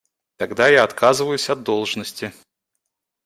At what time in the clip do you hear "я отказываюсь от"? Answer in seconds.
0.67-1.61